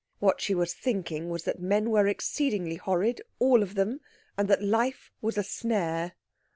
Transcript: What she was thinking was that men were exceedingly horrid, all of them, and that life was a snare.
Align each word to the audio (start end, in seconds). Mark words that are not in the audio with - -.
What 0.17 0.41
she 0.41 0.55
was 0.55 0.73
thinking 0.73 1.29
was 1.29 1.43
that 1.43 1.59
men 1.59 1.91
were 1.91 2.07
exceedingly 2.07 2.73
horrid, 2.77 3.21
all 3.37 3.61
of 3.61 3.75
them, 3.75 4.01
and 4.35 4.47
that 4.47 4.63
life 4.63 5.11
was 5.21 5.37
a 5.37 5.43
snare. 5.43 6.13